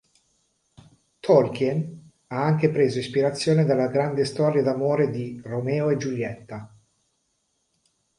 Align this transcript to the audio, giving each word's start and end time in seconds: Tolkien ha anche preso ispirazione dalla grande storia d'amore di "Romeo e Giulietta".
Tolkien 1.19 1.91
ha 2.29 2.41
anche 2.43 2.71
preso 2.71 2.97
ispirazione 2.97 3.65
dalla 3.65 3.85
grande 3.85 4.25
storia 4.25 4.63
d'amore 4.63 5.11
di 5.11 5.39
"Romeo 5.45 5.91
e 5.91 5.97
Giulietta". 5.97 6.75